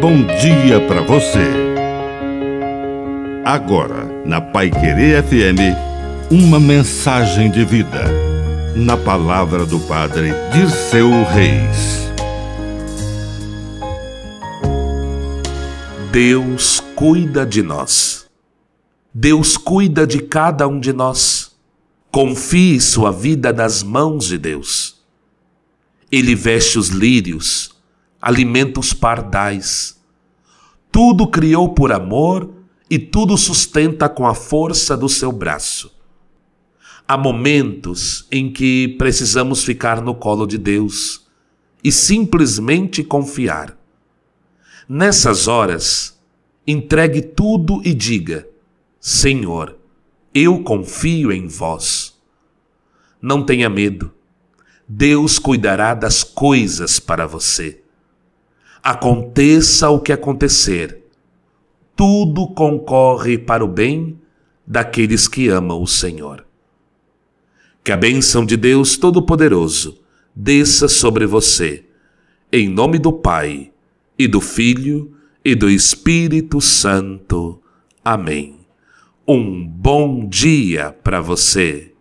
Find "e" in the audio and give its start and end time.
32.88-32.98, 41.82-41.90, 47.84-47.94, 74.18-74.26, 75.44-75.54